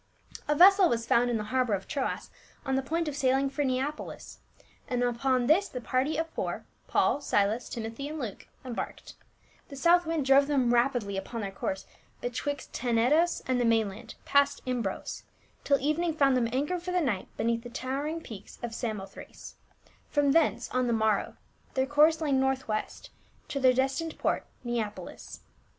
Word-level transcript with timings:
A 0.47 0.55
vessel 0.55 0.89
was 0.89 1.05
found 1.05 1.29
in 1.29 1.37
the 1.37 1.43
harbor 1.53 1.75
of 1.75 1.87
Troas 1.87 2.31
on 2.65 2.75
the 2.75 2.81
point 2.81 3.07
of 3.07 3.15
sailing 3.15 3.51
for 3.51 3.63
Ncapolis, 3.63 4.39
and 4.87 5.03
upon 5.03 5.45
this 5.45 5.69
the 5.69 5.79
party 5.79 6.17
of 6.17 6.27
four, 6.31 6.65
Paul, 6.87 7.21
Silas, 7.21 7.69
Timothy 7.69 8.07
and 8.07 8.17
Luke, 8.17 8.47
embarked; 8.65 9.13
the 9.69 9.75
south 9.75 10.07
wind 10.07 10.25
drox'e 10.25 10.47
them 10.47 10.73
rapidly 10.73 11.17
upon 11.17 11.41
their 11.41 11.51
course 11.51 11.83
318 11.83 11.99
PAUL/ 11.99 12.29
betwixt 12.31 12.73
Tcncdos 12.73 13.41
and 13.47 13.61
the 13.61 13.63
mainland, 13.63 14.15
past 14.25 14.63
Imbros, 14.65 15.21
till 15.63 15.79
evening 15.79 16.15
found 16.15 16.35
them 16.35 16.49
anchored 16.51 16.81
for 16.81 16.91
the 16.91 16.99
night 16.99 17.27
beneath 17.37 17.61
the 17.61 17.69
towering 17.69 18.21
peaks 18.21 18.57
of 18.63 18.73
Samothrace; 18.73 19.53
from 20.09 20.31
thence 20.31 20.67
on 20.71 20.87
tiie 20.87 20.95
morrow 20.97 21.37
their 21.75 21.85
course 21.85 22.21
lay 22.21 22.31
northwest 22.31 23.11
to 23.49 23.59
their 23.59 23.71
destined 23.73 24.17
port, 24.17 24.47
Neapolis. 24.63 25.41